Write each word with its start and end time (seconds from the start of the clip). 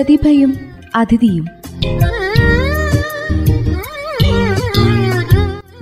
പ്രതിഭയും 0.00 0.60
അതിഥിയും. 0.96 1.46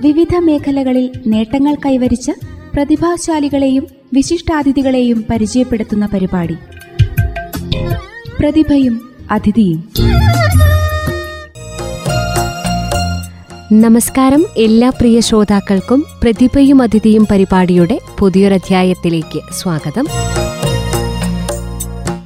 വിവിധ 0.01 0.35
മേഖലകളിൽ 0.35 1.11
നേട്ടങ്ങൾ 1.27 1.75
കൈവരിച്ച 1.75 2.31
പ്രതിഭാശാലികളെയും 2.73 3.87
വിശിഷ്ടാതിഥികളെയും 4.13 5.25
പരിചയപ്പെടുത്തുന്ന 5.29 6.05
പരിപാടി. 6.05 6.53
പ്രതിഭയും 8.39 9.09
അതിഥിയും. 9.31 9.89
നമസ്കാരം 13.71 14.45
എല്ലാ 14.57 14.89
പ്രിയ 14.89 15.19
ശ്രോതാക്കൾക്കും 15.19 16.05
പ്രതിഭയും 16.23 16.81
അതിഥിയും 16.81 17.27
പരിപാടിയുടെ 17.31 17.99
പുതിയൊരധ്യായത്തിലേക്ക് 18.19 19.39
സ്വാഗതം. 19.53 20.07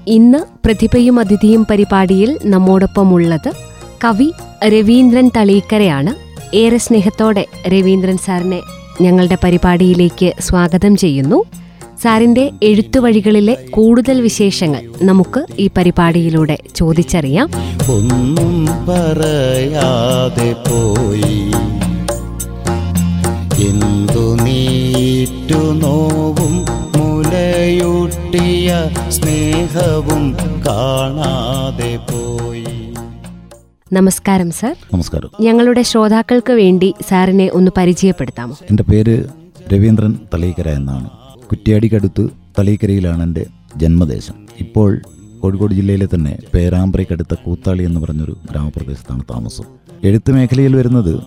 ഇന്ന് 0.08 0.38
പ്രതിഭയും 0.66 1.20
അതിഥിയും 1.20 1.66
പരിപാടിയിൽ 1.72 2.40
നമ്മോടൊപ്പമുള്ളത് 2.46 3.52
കവി 4.04 4.32
രവീന്ദ്രൻ 4.68 5.32
തളീക്കരയാണ്. 5.38 6.14
ഏറെ 6.56 6.78
സ്നേഹത്തോടെ 6.78 7.46
രവീന്ദ്രൻ 7.68 8.18
സാറിനെ 8.18 8.62
ഞങ്ങളുടെ 9.02 9.38
പരിപാടിയിലേക്ക് 9.44 10.34
സ്വാഗതം 10.40 10.96
ചെയ്യുന്നു. 10.96 11.44
സാറിന്റെ 12.04 12.52
എഴുത്തുവഴികളിലെ 12.64 13.58
കൂടുതൽ 13.70 14.22
വിശേഷങ്ങൾ 14.22 14.82
നമുക്ക് 15.02 15.46
ഈ 15.60 15.70
പരിപാടിയിലൂടെ 15.78 16.58
ചോദിച്ചറിയാം. 16.76 17.50
ഒന്നും 17.92 18.66
പറയാതെ 18.66 20.54
പോയി. 20.54 21.52
എന്തു 23.68 24.44
നീറ്റു 24.44 25.74
നോവും 25.74 26.66
മുലയൂട്ടിയ 27.24 28.90
സ്നേഹവും 29.10 30.34
കാണാതെ 30.68 31.98
പോയി. 31.98 32.66
നമസ്കാരം 33.94 34.52
സർ. 34.52 34.76
നമസ്കാരം. 34.94 35.30
ഞങ്ങളുടെ 35.42 35.82
ശ്രോതാക്കൾക്ക് 35.82 36.54
വേണ്ടി 36.54 36.94
സാറിനെ 37.10 37.50
ഒന്ന് 37.54 37.72
പരിചയപ്പെടുത്താമോ? 37.78 38.58
എന്റെ 38.70 38.84
പേര് 38.84 39.26
രവീന്ദ്രൻ 39.74 40.20
തളീക്കര 40.34 40.70
എന്നാണ്. 40.70 41.10
കുറ്റ്യാടിക്കടുത്ത് 41.50 42.30
തളീക്കരയിലാണ് 42.60 43.24
എന്റെ 43.24 43.46
ജന്മദേശം. 43.78 44.34
ഇപ്പോൾ 44.60 45.02
കോഴിക്കോട് 45.40 45.74
ജില്ലയിലെ 45.74 46.06
തന്നെ 46.06 46.40
പേരാമ്പ്രയ്ക്കടുത്ത 46.54 47.36
കൂത്താളി 47.46 47.84
എന്ന് 47.84 48.00
പറഞ്ഞൊരു 48.00 48.38
ഗ്രാമപ്രദേശത്താണ് 48.52 49.24
താമസം. 49.32 49.64
എഴുത്ത് 50.04 50.32
മേഖലയിൽ 50.32 50.76
വരുന്നത് 50.76 51.22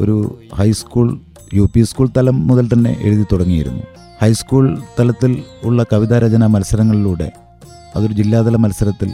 ഒരു 0.00 0.38
ഹൈസ്കൂൾ 0.54 1.20
യു 1.54 1.68
പി 1.74 1.82
സ്കൂൾ 1.82 2.08
തലം 2.16 2.46
മുതൽ 2.46 2.68
തന്നെ 2.72 2.96
എഴുതി 3.02 3.24
തുടങ്ങിയിരുന്നു. 3.32 3.82
ഹൈസ്കൂൾ 4.22 4.78
തലത്തിൽ 5.00 5.42
ഉള്ള 5.64 5.82
കവിതാ 5.82 5.98
കവിതാരചന 5.98 6.46
മത്സരങ്ങളിലൂടെ 6.46 7.32
അതൊരു 7.96 8.12
ജില്ലാതല 8.12 8.56
മത്സരത്തിൽ 8.56 9.12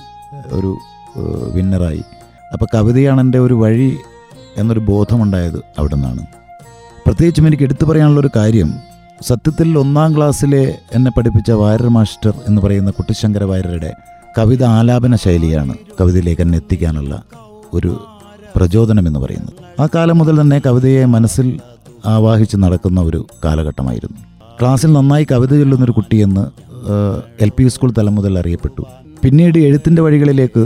ഒരു 0.53 0.79
വിന്നറായി. 1.55 2.03
അപ്പോൾ 2.53 2.67
കവിതയാണ് 2.75 3.21
എന്റെ 3.21 3.39
ഒരു 3.39 3.55
വഴി 3.55 3.97
എന്നൊരു 4.57 4.81
ബോധമുണ്ടായത് 4.81 5.61
അവിടെ 5.79 5.95
നിന്നാണ് 5.95 6.27
പ്രത്യേകിച്ചും 7.07 7.47
എനിക്ക് 7.47 7.63
എടുത്തു 7.63 7.85
പറയാനുള്ളൊരു 7.85 8.31
കാര്യം 8.37 8.75
സത്യത്തിൽ 9.23 9.79
ഒന്നാം 9.79 10.17
ക്ലാസ്സിലെ 10.17 10.79
എന്നെ 10.93 11.11
പഠിപ്പിച്ച 11.11 11.51
വാര്യർ 11.51 11.89
മാസ്റ്റർ 11.89 12.35
എന്ന് 12.49 12.63
പറയുന്ന 12.63 12.91
കുട്ടിശങ്കര 12.91 13.45
വാര്യരുടെ 13.45 13.93
കവിത 14.39 14.65
ആലാപന 14.65 15.17
ശൈലിയാണ് 15.17 15.75
കവിതയിലേക്ക് 16.01 16.43
എന്നെ 16.43 16.59
എത്തിക്കാനുള്ള 16.59 17.23
ഒരു 17.73 18.07
പ്രചോദനം 18.57 19.07
എന്ന് 19.07 19.21
പറയുന്നത്. 19.21 19.83
ആ 19.83 19.89
കാലം 19.95 20.19
മുതൽ 20.19 20.41
തന്നെ 20.41 20.59
കവിതയെ 20.67 21.05
മനസ്സിൽ 21.05 21.61
ആവാഹിച്ച് 22.07 22.57
നടക്കുന്ന 22.57 23.01
ഒരു 23.01 23.27
കാലഘട്ടമായിരുന്നു. 23.45 24.36
ക്ലാസ്സിൽ 24.61 24.93
നന്നായി 24.93 25.25
കവിത 25.31 25.53
ചൊല്ലുന്നൊരു 25.61 25.93
കുട്ടിയെന്ന് 25.93 26.45
എൽ 27.45 27.51
പി 27.57 27.65
സ്കൂൾ 27.69 27.91
തലം 27.99 28.15
മുതൽ 28.15 28.39
അറിയപ്പെട്ടു. 28.39 28.83
പിന്നീട് 29.23 29.59
എഴുത്തിന്റെ 29.59 30.03
വഴികളിലേക്ക് 30.03 30.65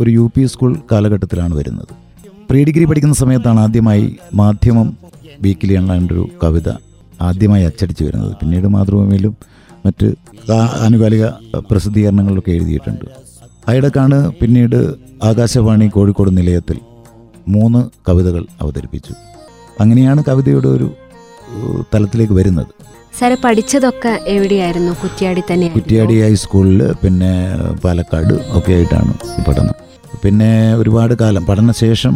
ഒരു 0.00 0.10
യു 0.10 0.24
പി 0.34 0.42
സ്കൂൾ 0.46 0.72
കാലഘട്ടത്തിലാണ് 0.92 1.54
വരുന്നത്. 1.54 1.92
പ്രീ 2.50 2.60
ഡിഗ്രി 2.64 2.84
പഠിക്കുന്ന 2.84 3.14
സമയത്താണ് 3.14 3.60
ആദ്യമായി 3.60 4.04
മാധ്യമം 4.34 4.88
വീക്കിലി 5.42 5.76
ഒരു 6.12 6.24
കവിത 6.42 6.68
ആദ്യമായി 7.28 7.64
അച്ചടിച്ച് 7.64 8.04
വരുന്നത്. 8.04 8.32
പിന്നീട് 8.40 8.66
മാതൃഭൂമിയിലും 8.66 9.34
മറ്റ് 9.86 10.08
ആനുകാലിക 10.84 11.24
പ്രസിദ്ധീകരണങ്ങളിലൊക്കെ 11.70 12.52
എഴുതിയിട്ടുണ്ട്. 12.58 13.06
അയടക്കാണ് 13.68 14.18
പിന്നീട് 14.40 14.78
ആകാശവാണി 15.28 15.86
കോഴിക്കോട് 15.96 16.30
നിലയത്തിൽ 16.38 16.78
മൂന്ന് 17.56 17.80
കവിതകൾ 18.08 18.42
അവതരിപ്പിച്ചു. 18.62 19.14
അങ്ങനെയാണ് 19.80 20.20
കവിതയുടെ 20.28 20.68
ഒരു 20.68 20.88
തലത്തിലേക്ക് 21.94 22.32
വരുന്നത്. 22.32 22.72
സാറ് 23.18 23.36
പഠിച്ചതൊക്കെ 23.44 24.12
എവിടെയായിരുന്നു? 24.26 24.92
കുറ്റ്യാടി 25.02 25.42
തന്നെ 25.52 25.68
കുറ്റ്യാടി 25.68 26.16
ഹൈസ്കൂളിൽ 26.22 26.80
പിന്നെ 27.02 27.32
പാലക്കാട് 27.84 28.34
ഒക്കെ 28.58 28.72
ആയിട്ടാണ് 28.72 29.12
പഠനം. 29.48 29.76
പിന്നെ 30.24 30.50
ഒരുപാട് 30.74 31.14
കാലം 31.14 31.46
പഠനശേഷം 31.46 32.14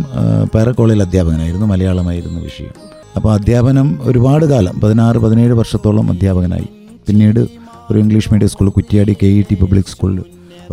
പാരക്കോളിൽ 0.55 1.03
അധ്യാപകനായിരുന്നു 1.03 1.67
മലയാളമായിരുന്നു 1.67 2.41
വിഷയം. 2.41 2.75
അപ്പോൾ 3.17 3.31
അധ്യാപനം 3.35 3.89
ഒരുപാട് 4.03 4.45
കാലം 4.45 4.81
പതിനാറ് 4.81 5.19
പതിനേഴ് 5.25 5.53
വർഷത്തോളം 5.53 6.11
അധ്യാപകനായി. 6.11 6.69
പിന്നീട് 7.09 7.41
ഒരു 7.91 7.99
English 7.99 8.31
medium 8.33 8.51
school 8.51 8.69
Kuttiady 8.69 9.17
K 9.23 9.27
E 9.27 9.43
T 9.51 9.55
public 9.55 9.91
സ്കൂളിൽ 9.95 10.21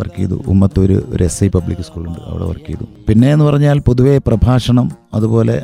വർക്ക് 0.00 0.18
ചെയ്തു. 0.20 0.36
ഉമ്മത്തൂർ 0.52 0.90
ഒരു 1.14 1.22
എസ് 1.28 1.40
ഐ 1.44 1.48
പബ്ലിക് 1.54 1.82
സ്കൂളുണ്ട് 1.88 2.20
അവിടെ 2.28 2.44
വർക്ക് 2.50 2.66
ചെയ്തു. 2.70 2.84
പിന്നെ 3.08 3.28
എന്ന് 3.34 3.44
പറഞ്ഞാൽ 3.48 3.78
പൊതുവേ 3.88 4.14
പ്രഭാഷണം 4.26 4.86
അതുപോലെ 5.14 5.56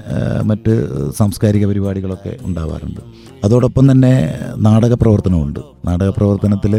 മറ്റ് 0.50 0.72
സാംസ്കാരിക 1.18 1.64
പരിപാടികളൊക്കെ 1.70 2.32
ഉണ്ടാവാറുണ്ട്. 2.48 3.00
അതോടൊപ്പം 3.44 3.84
തന്നെ 3.90 4.12
നാടക 4.66 4.92
പ്രവർത്തനമുണ്ട് 5.02 5.60
നാടക 5.88 6.08
പ്രവർത്തനത്തിൽ 6.18 6.72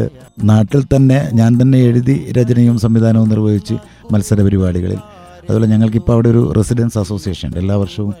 നാട്ടിൽ 0.50 0.82
തന്നെ 0.96 1.18
ഞാൻ 1.40 1.52
തന്നെ 1.60 1.78
എഴുതി 1.90 2.16
രചനയും 2.38 2.78
സംവിധാനവും 2.84 3.28
നിർവഹിച്ച് 3.34 3.76
മത്സര 4.12 4.40
പരിപാടികളിൽ. 4.48 5.00
അതുപോലെ 5.44 5.68
ഞങ്ങൾക്കിപ്പോൾ 5.72 6.14
അവിടെ 6.16 6.28
ഒരു 6.34 6.42
റെസിഡൻസ് 6.56 6.98
അസോസിയേഷൻ 7.04 7.46
ഉണ്ട്. 7.48 7.58
എല്ലാ 7.64 7.76
വർഷവും 7.84 8.14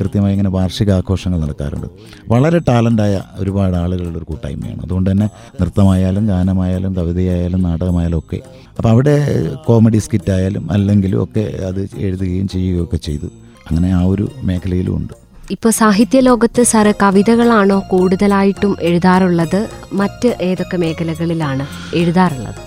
കൃത്യമായി 0.00 0.32
ഇങ്ങനെ 0.32 0.50
വാർഷിക 0.50 0.90
ആഘോഷങ്ങൾ 0.90 1.40
നടക്കാറുണ്ട് 1.40 1.86
വളരെ 2.28 2.58
ടാലന്റായ 2.58 3.22
ഒരുപാട് 3.36 3.76
ആളുകളുടെ 3.76 4.18
ഒരു 4.18 4.24
കൂട്ടായ്മയാണ്. 4.24 4.82
അതുകൊണ്ട് 4.82 5.10
തന്നെ 5.10 5.28
നൃത്തമായാലും 5.60 6.26
ഗാനമായാലും 6.26 6.96
കവിതയായാലും 6.96 7.62
നാടകമായാലും 7.62 8.18
ഒക്കെ. 8.18 8.40
അപ്പോൾ 8.78 8.88
അവിടെ 8.88 9.44
കോമഡി 9.64 9.98
സ്കിറ്റായാലും 9.98 10.72
അല്ലെങ്കിലും 10.72 11.24
ഒക്കെ 11.24 11.40
അത് 11.40 11.88
എഴുതുകയും 11.96 12.48
ചെയ്യുകയും 12.48 12.84
ഒക്കെ 12.84 12.96
ചെയ്തു. 12.96 13.26
അങ്ങനെ 13.70 13.92
ആ 13.92 14.02
ഒരു 14.02 14.30
മേഖലയിലും 14.42 14.96
ഉണ്ട്. 14.96 15.26
ഇപ്പോൾ 15.50 15.70
സാഹിത്യ 15.70 16.20
ലോകത്ത് 16.20 16.62
സാറ് 16.62 16.92
കവിതകളാണോ 17.02 17.82
കൂടുതലായിട്ടും 17.90 18.76
എഴുതാറുള്ളത്? 18.80 19.68
മറ്റ് 19.92 20.36
ഏതൊക്കെ 20.40 20.76
മേഖലകളിലാണ് 20.76 21.66
എഴുതാറുള്ളത്? 21.96 22.66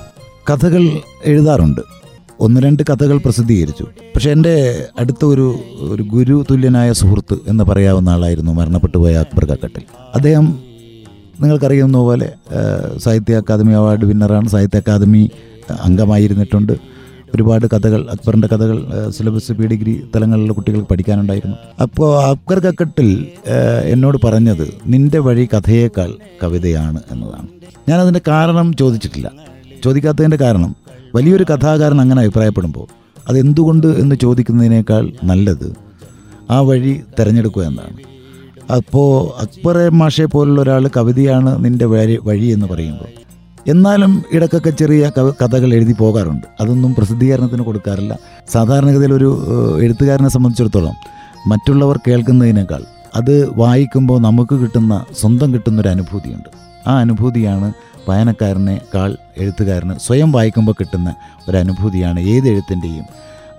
കഥകൾ 0.52 0.90
എഴുതാറുണ്ട്. 1.26 1.82
ഒന്ന് 2.40 2.62
രണ്ട് 2.62 2.84
കഥകൾ 2.90 3.18
പ്രസിദ്ധീകരിച്ചു. 3.18 3.86
പക്ഷെ 4.16 4.30
എന്റെ 4.32 4.54
അടുത്ത 5.00 5.26
ഒരു 5.26 5.46
ഒരു 5.80 6.04
ഗുരു 6.04 6.46
തുല്യനായ 6.52 6.94
സുഹൃത്ത് 6.94 7.38
എന്ന് 7.48 7.64
പറയാവുന്ന 7.64 8.10
ആളായിരുന്നു 8.10 8.52
മരണപ്പെട്ടു 8.52 8.98
പോയ 8.98 9.14
അക്ബർ 9.16 9.46
കക്കട്ടിൽ 9.46 9.84
അദ്ദേഹം 10.16 10.46
നിങ്ങൾക്കറിയുന്ന 11.42 11.98
പോലെ 11.98 12.30
സാഹിത്യ 12.98 13.36
അക്കാദമി 13.36 13.72
അവാർഡ് 13.72 14.06
വിന്നറാണ്. 14.06 14.48
സാഹിത്യ 14.50 14.78
അക്കാദമി 14.78 15.30
അംഗമായിരുന്നിട്ടുണ്ട്. 15.82 16.74
ഒരുപാട് 17.36 17.66
കഥകൾ 17.66 18.02
അക്ബറിന്റെ 18.12 18.48
കഥകൾ 18.48 18.78
സിലബസ് 19.10 19.52
പി 19.52 19.66
ഡിഗ്രി 19.68 19.94
തലങ്ങളിലെ 20.16 20.54
കുട്ടികൾക്ക് 20.54 20.88
പഠിക്കാനുണ്ടായിരുന്നു. 20.88 21.58
അപ്പോൾ 21.82 22.10
അക്ബർ 22.24 22.60
കക്കട്ടിൽ 22.60 23.10
എന്നോട് 23.84 24.18
പറഞ്ഞത് 24.24 24.66
നിന്റെ 24.86 25.20
വഴി 25.20 25.46
കഥയേക്കാൾ 25.54 26.12
കവിതയാണ് 26.44 27.00
എന്നതാണ്. 27.12 27.48
ഞാനതിന്റെ 27.90 28.22
കാരണം 28.28 28.74
ചോദിച്ചിട്ടില്ല. 28.74 29.32
ചോദിക്കാത്തതിന്റെ 29.84 30.38
കാരണം 30.38 30.76
വലിയൊരു 31.16 31.46
കഥാകാരൻ 31.54 32.02
അങ്ങനെ 32.02 32.22
അഭിപ്രായപ്പെടുമ്പോൾ 32.22 32.88
അതെന്തുകൊണ്ട് 33.30 33.88
എന്ന് 33.88 34.16
ചോദിക്കുന്നതിനേക്കാൾ 34.16 35.12
നല്ലത് 35.24 35.76
ആ 36.52 36.60
വഴി 36.60 37.02
തിരഞ്ഞെടുക്കുക 37.20 37.64
എന്നാണ് 37.64 37.98
അപ്പോൾ 38.74 39.42
അക്ബറെ 39.42 39.90
മാഷെ 39.90 40.26
പോലുള്ള 40.26 40.62
ഒരാൾ 40.62 40.90
കവിതയാണ് 40.98 41.66
നിന്റെ 41.66 41.86
വഴി 41.86 42.20
വഴി 42.24 42.46
എന്ന് 42.46 42.66
പറയുമ്പോൾ. 42.66 43.10
എന്നാലും 43.68 44.24
ഇടക്കൊക്കെ 44.34 44.70
ചെറിയ 44.70 45.12
കഥകൾ 45.20 45.74
എഴുതി 45.74 45.96
പോകാറുണ്ട്. 46.00 46.48
അതൊന്നും 46.62 46.96
പ്രസിദ്ധീകരണത്തിന് 46.96 47.62
കൊടുക്കാറില്ല. 47.62 48.20
സാധാരണഗതിയിൽ 48.52 49.14
ഒരു 49.14 49.30
എഴുത്തുകാരനെ 49.82 50.30
സംബന്ധിച്ചിടത്തോളം 50.30 50.94
മറ്റുള്ളവർ 51.48 52.00
കേൾക്കുന്നതിനേക്കാൾ 52.08 52.84
അത് 53.16 53.50
വായിക്കുമ്പോൾ 53.56 54.22
നമുക്ക് 54.22 54.56
കിട്ടുന്ന 54.56 55.06
സ്വന്തം 55.22 55.54
കിട്ടുന്നൊരു 55.54 55.90
അനുഭൂതിയുണ്ട്. 55.90 56.50
ആ 56.90 57.00
അനുഭൂതിയാണ് 57.00 57.74
വായനക്കാരനേക്കാൾ 58.08 59.18
എഴുത്തുകാരന് 59.38 59.94
സ്വയം 60.00 60.32
വായിക്കുമ്പോൾ 60.32 60.72
കിട്ടുന്ന 60.72 61.16
ഒരു 61.50 61.58
അനുഭൂതിയാണ് 61.58 62.20
ഏത് 62.20 62.48
എഴുത്തിന്റെയും 62.48 63.06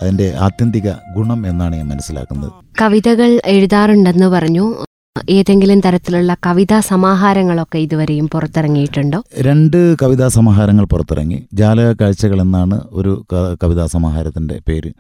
അതിന്റെ 0.02 0.34
ആത്യന്തിക 0.40 0.90
ഗുണം 0.90 1.46
എന്നാണ് 1.46 1.76
ഞാൻ 1.76 1.88
മനസ്സിലാക്കുന്നത്. 1.88 2.52
കവിതകൾ 2.80 3.40
എഴുതാറുണ്ടെന്ന് 3.46 4.26
പറഞ്ഞു. 4.26 4.84
ഏതെങ്കിലും 5.30 5.80
തരത്തിലുള്ള 5.80 6.36
കവിതാ 6.46 6.80
സമാഹാരങ്ങളൊക്കെ 6.80 7.78
ഇതുവരെയും 7.78 8.28
പുറത്തിറങ്ങിയിട്ടുണ്ടോ? 8.28 9.22
രണ്ട് 9.38 9.96
കവിതാ 10.02 10.28
സമാഹാരങ്ങൾ 10.28 10.84
പുറത്തിറങ്ങി. 10.84 11.46
ജാലക 11.52 11.92
കാഴ്ചകൾ 11.92 12.40
എന്നാണ് 12.40 12.80
ഒരു 12.90 13.26
കവിതാ 13.62 13.86
സമാഹാരത്തിന്റെ 13.86 14.60
പേര്. 14.68 14.92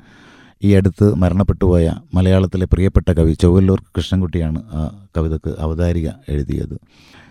ഈ 0.62 0.74
അടുത്ത് 0.74 1.14
മരണപ്പെട്ടുപോയ 1.14 1.92
മലയാളത്തിലെ 2.14 2.66
പ്രിയപ്പെട്ട 2.66 3.12
കവി 3.12 3.32
ചൊവ്വല്ലൂർ 3.32 3.82
കൃഷ്ണൻകുട്ടിയാണ് 3.96 4.62
ആ 4.72 5.06
കവിതക്ക് 5.16 5.54
അവതാരിക 5.58 6.08
എഴുതിയത്. 6.28 6.76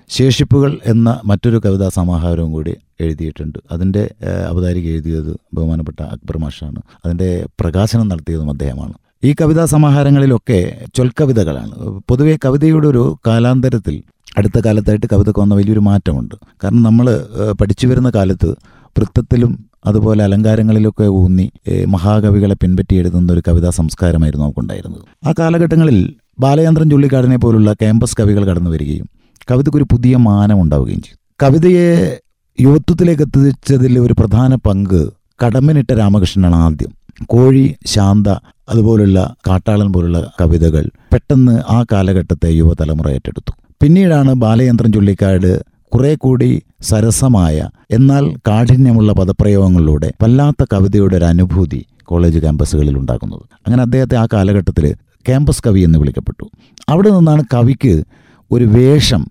ശേഷിപ്പുകൾ 0.09 0.79
എന്ന 0.85 1.09
മറ്റൊരു 1.25 1.61
കവിതാ 1.65 1.89
സമാഹാരവും 1.89 2.51
കൂടി 2.51 2.75
എഴുതിയിട്ടുണ്ട്. 3.01 3.59
അതിന്റെ 3.71 4.03
അവതാരിക 4.49 4.87
എഴുതിയത് 4.87 5.35
ബഹുമാനപ്പെട്ട 5.53 6.01
അക്ബർ 6.03 6.37
മാഷാണ്. 6.37 6.79
അതിന്റെ 7.05 7.45
പ്രകാശനം 7.59 8.07
നടത്തിയതും 8.07 8.49
അദ്ദേഹമാണ്. 8.49 8.93
ഈ 9.23 9.35
കവിതാ 9.41 9.65
സമാഹാരങ്ങളിലൊക്കെ 9.65 10.87
ചൊൽക്കവിതകളാണ്. 10.95 12.01
പൊതുവേ 12.09 12.37
കവിതയുടെ 12.45 12.87
ഒരു 12.87 13.17
കാലാന്തരത്തിൽ 13.27 14.03
അടുത്ത 14.37 14.59
കാലത്തായിട്ട് 14.59 15.05
കവിതയ്ക്ക് 15.05 15.39
വന്ന 15.39 15.55
വലിയൊരു 15.55 15.79
മാറ്റമുണ്ട്. 15.79 16.35
കാരണം 16.63 16.83
നമ്മൾ 16.83 17.27
പഠിച്ചു 17.61 17.87
വരുന്ന 17.87 18.09
കാലത്ത് 18.09 18.49
വൃത്തത്തിലും 18.97 19.65
അതുപോലെ 19.85 20.23
അലങ്കാരങ്ങളിലൊക്കെ 20.23 21.03
ഊന്നി 21.03 21.51
മഹാകവികളെ 21.87 22.55
പിൻപറ്റി 22.55 22.95
എഴുതുന്ന 22.95 23.33
ഒരു 23.33 23.43
കവിതാ 23.47 23.69
സംസ്കാരമായിരുന്നു 23.69 24.45
നമുക്കുണ്ടായിരുന്നത്. 24.45 25.27
ആ 25.27 25.33
കാലഘട്ടങ്ങളിൽ 25.39 26.13
ബാലചന്ദ്രൻ 26.39 26.89
ചുള്ളിക്കാടിനെ 26.89 27.37
പോലുള്ള 27.37 27.73
ക്യാമ്പസ് 27.73 28.17
കവികൾ 28.19 28.45
കടന്നു 28.45 28.69
വരികയും 28.69 29.07
കവിതയ്ക്കൊരു 29.51 29.83
പുതിയ 29.83 30.17
മാനം 30.17 30.61
ഉണ്ടാവുകയും 30.61 31.01
ചെയ്തു. 31.01 31.17
കവിതയെ 31.43 32.19
യുവത്വത്തിലേക്ക് 32.61 33.21
എത്തിച്ചതിൽ 33.21 33.99
ഒരു 33.99 34.13
പ്രധാന 34.19 34.55
പങ്ക് 34.55 35.09
കടമ്പനിട്ട 35.45 35.93
രാമകൃഷ്ണനാണ് 35.93 36.55
ആദ്യം. 36.55 36.91
കോഴി 37.25 37.75
ശാന്ത 37.85 38.27
അതുപോലുള്ള 38.69 39.35
കാട്ടാളൻ 39.47 39.93
പോലുള്ള 39.93 40.31
കവിതകൾ 40.41 40.89
പെട്ടെന്ന് 41.13 41.71
ആ 41.71 41.85
കാലഘട്ടത്തെ 41.91 42.49
യുവതലമുറ 42.49 43.09
ഏറ്റെടുത്തു. 43.09 43.53
പിന്നീടാണ് 43.83 44.33
ബാലയന്ത്രം 44.33 44.93
ചുള്ളിക്കാട് 44.93 45.63
കുറെ 45.93 46.15
കൂടി 46.15 46.61
സരസമായ 46.81 47.69
എന്നാൽ 47.91 48.35
കാഠിന്യമുള്ള 48.47 49.13
പദപ്രയോഗങ്ങളിലൂടെ 49.13 50.13
വല്ലാത്ത 50.23 50.65
കവിതയുടെ 50.73 51.17
ഒരു 51.17 51.25
അനുഭൂതി 51.25 51.85
കോളേജ് 52.03 52.39
ക്യാമ്പസുകളിൽ 52.39 52.97
ഉണ്ടാക്കുന്നത്. 52.97 53.41
അങ്ങനെ 53.41 53.81
അദ്ദേഹത്തെ 53.81 54.15
ആ 54.15 54.27
കാലഘട്ടത്തിൽ 54.33 54.95
ക്യാമ്പസ് 55.27 55.63
കവി 55.67 55.79
എന്ന് 55.79 55.99
വിളിക്കപ്പെട്ടു. 55.99 56.49
അവിടെ 56.89 57.09
നിന്നാണ് 57.09 57.43
കവിക്ക് 57.53 58.03
ഒരു 58.51 58.63
വേഷം 58.63 59.23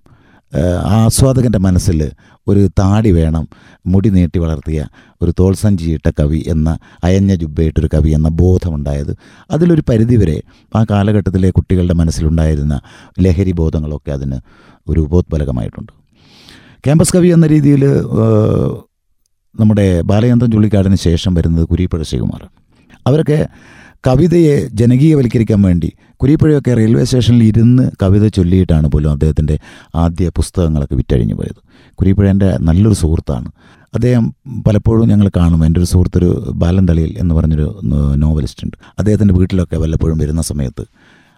ആസ്വാദകന്റെ 0.86 1.58
മനസ്സിൽ 1.58 1.98
ഒരു 2.48 2.68
താടി 2.78 3.10
വേണം 3.12 3.48
മുടി 3.86 4.08
നീട്ടി 4.08 4.38
വളർത്തിയ 4.38 4.86
ഒരു 5.22 5.32
തോൾസഞ്ചിയിട്ട 5.40 6.10
കവി 6.20 6.44
എന്ന 6.48 6.78
അയഞ്ഞ 7.04 7.34
ജുബയിട്ടൊരു 7.34 7.88
കവി 7.94 8.10
എന്ന 8.10 8.28
ബോധമുണ്ടായത്. 8.28 9.12
അതിലൊരു 9.50 9.82
പരിധിവരെ 9.88 10.42
ആ 10.76 10.84
കാലഘട്ടത്തിലെ 10.90 11.50
കുട്ടികളുടെ 11.50 11.94
മനസ്സിലുണ്ടായിരുന്ന 11.94 12.80
ലഹരി 13.20 13.52
ബോധങ്ങളൊക്കെ 13.52 14.10
അതിന് 14.10 14.38
ഒരു 14.88 15.00
ഉപോത്ബലകമായിട്ടുണ്ട്. 15.00 15.92
ക്യാമ്പസ് 16.86 17.16
കവി 17.16 17.28
എന്ന 17.28 17.46
രീതിയിൽ 17.46 17.84
നമ്മുടെ 19.60 20.02
ബാലചന്ദ്രൻ 20.02 20.50
ചുള്ളിക്കാടിന് 20.50 20.94
ശേഷം 20.94 21.34
വരുന്നത് 21.34 21.64
കുരിപ്പുഴ 21.64 22.02
ശ്രീകുമാർ 22.02 22.42
അവരൊക്കെ 23.06 23.48
കവിതയെ 24.06 24.68
ജനകീയവൽക്കരിക്കാൻ 24.74 25.62
വേണ്ടി 25.62 25.92
കുരിപ്പുഴയൊക്കെ 26.16 26.74
റെയിൽവേ 26.74 27.04
സ്റ്റേഷനിൽ 27.04 27.42
ഇരുന്ന് 27.44 27.90
കവിത 28.02 28.26
ചൊല്ലിയിട്ടാണ് 28.28 28.88
പോലും 28.88 29.10
അദ്ദേഹത്തിന്റെ 29.10 29.58
ആദ്യ 29.94 30.28
പുസ്തകങ്ങളൊക്കെ 30.28 30.94
വിറ്റഴിഞ്ഞു 30.94 31.34
പോയത്. 31.34 31.60
കുരിപ്പുഴ 31.94 32.30
എന്റെ 32.30 32.58
നല്ലൊരു 32.60 32.94
സുഹൃത്താണ്. 32.94 33.48
അദ്ദേഹം 33.94 34.24
പലപ്പോഴും 34.66 35.08
ഞങ്ങൾ 35.08 35.30
കാണും. 35.36 35.64
എന്റെ 35.64 35.80
ഒരു 35.80 35.86
സുഹൃത്തൊരു 35.86 36.52
ബാലന്തളിയിൽ 36.54 37.16
എന്ന് 37.18 37.34
പറഞ്ഞൊരു 37.34 37.80
നോവലിസ്റ്റ് 38.14 38.64
ഉണ്ട് 38.64 38.76
അദ്ദേഹത്തിന്റെ 38.98 39.34
വീട്ടിലൊക്കെ 39.34 39.76
വല്ലപ്പോഴും 39.76 40.18
വരുന്ന 40.18 40.42
സമയത്ത് 40.42 40.84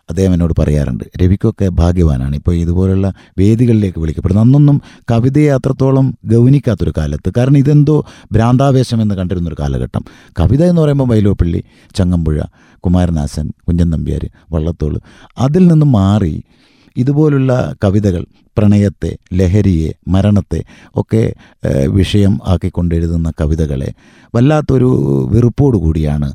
അദ്ദേഹം 0.08 0.32
എന്നോട് 0.34 0.54
പറയാറുണ്ട് 0.58 1.04
രവിക്കൊക്കെ 1.22 1.68
ഭാഗ്യവാനാണ്. 1.68 2.36
ഇപ്പോൾ 2.36 2.54
ഇതുപോലുള്ള 2.54 3.12
വേദികളിലേക്ക് 3.38 3.98
വിളിക്കപ്പെടുന്നത് 3.98 4.46
അന്നൊന്നും 4.46 4.80
കവിതയെ 5.10 5.50
അത്രത്തോളം 5.50 6.14
ഗൗനിക്കാത്തൊരു 6.24 6.92
കാലത്ത് 6.98 7.32
കാരണം 7.36 7.58
ഇതെന്തോ 7.58 8.04
ഭ്രാന്താവേശം 8.32 9.02
എന്ന് 9.02 9.14
കണ്ടിരുന്നൊരു 9.14 9.56
കാലഘട്ടം. 9.60 10.04
കവിത 10.40 10.64
എന്ന് 10.64 10.82
പറയുമ്പോൾ 10.82 11.08
വൈലോപ്പള്ളി 11.08 11.64
ചങ്ങമ്പുഴ 11.94 12.40
കുമാരനാശൻ 12.80 13.50
കുഞ്ഞൻ 13.68 13.90
നമ്പ്യാർ 13.90 14.30
വള്ളത്തോൾ 14.52 15.00
അതിൽ 15.38 15.66
നിന്നും 15.66 15.92
മാറി 15.92 16.42
ഇതുപോലുള്ള 16.96 17.74
കവിതകൾ 17.84 18.26
പ്രണയത്തെ 18.58 19.16
ലഹരിയെ 19.32 19.92
മരണത്തെ 20.08 20.62
ഒക്കെ 20.96 21.34
വിഷയം 21.86 22.38
ആക്കിക്കൊണ്ടെഴുതുന്ന 22.46 23.32
കവിതകളെ 23.40 23.92
വല്ലാത്തൊരു 24.34 24.90
വെറുപ്പോടു 25.30 25.78
കൂടിയാണ് 25.78 26.28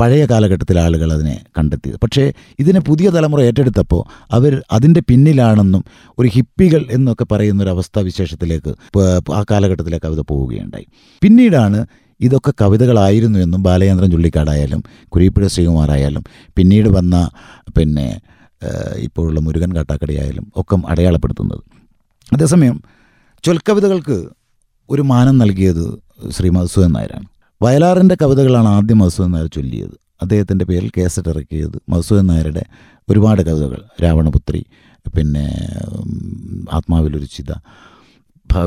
പഴയ 0.00 0.26
കാലഘട്ടത്തിൽ 0.30 0.78
ആളുകൾ 0.78 1.12
അതിനെ 1.12 1.44
കണ്ടെത്തിയത്. 1.58 1.96
പക്ഷേ 2.02 2.32
ഇതിനെ 2.58 2.80
പുതിയ 2.80 3.10
തലമുറ 3.10 3.40
ഏറ്റെടുത്തപ്പോൾ 3.40 4.02
അവർ 4.32 4.62
അതിന്റെ 4.72 5.00
പിന്നിലാണെന്നും 5.08 5.84
ഒരു 6.18 6.28
ഹിപ്പികൾ 6.28 6.86
എന്നൊക്കെ 6.90 7.26
പറയുന്ന 7.32 7.62
ഒരു 7.62 7.70
അവസ്ഥാവിശേഷത്തിലേക്ക് 7.70 8.74
വിശേഷത്തിലേക്ക് 8.96 9.32
ആ 9.32 9.44
കാലഘട്ടത്തിലെ 9.50 10.00
കവിത 10.04 10.20
പോവുകയുണ്ടായി. 10.20 10.86
പിന്നീടാണ് 11.22 11.86
ഇതൊക്കെ 12.20 12.52
കവിതകളായിരുന്നു 12.60 13.38
എന്നും 13.38 13.62
ബാലചന്ദ്രൻ 13.62 14.10
ചുള്ളിക്കാടായാലും 14.10 14.80
കുരീപ്പുഴ 15.08 15.46
ശ്രീകുമാറായാലും 15.46 16.24
പിന്നീട് 16.56 16.88
വന്ന 16.88 17.30
പിന്നെ 17.78 18.20
ഇപ്പോഴുള്ള 18.96 19.40
മുരുകൻ 19.40 19.74
കാട്ടാക്കടയായാലും 19.76 20.52
ഒക്കെ 20.56 20.76
അടയാളപ്പെടുത്തുന്നത്. 20.88 21.62
അതേസമയം 22.32 22.82
ചൊൽക്കവിതകൾക്ക് 23.44 24.28
ഒരു 24.90 25.02
മാനം 25.02 25.38
നൽകിയത് 25.38 25.84
ശ്രീ 26.30 26.48
മധുസൂദൻ 26.48 26.92
നായരാണ്. 26.92 27.28
വയലാറിന്റെ 27.60 28.16
കവിതകളാണ് 28.22 28.68
ആദ്യം 28.68 28.98
മധുസൂദൻ 28.98 29.30
നായർ 29.30 29.48
ചൊല്ലിയത്. 29.56 29.96
അദ്ദേഹത്തിന്റെ 30.22 30.64
പേരിൽ 30.64 30.90
കേസറ്റ് 30.96 31.30
ഇറക്കിയത് 31.32 31.76
മധുസൂദൻ 31.92 32.26
നായരുടെ 32.26 32.62
ഒരുപാട് 33.08 33.42
കവിതകൾ. 33.48 33.80
രാവണപുത്രി 34.02 34.60
പിന്നെ 35.16 35.44
ആത്മാവിലൊരു 36.76 37.28
ചിത 37.36 37.52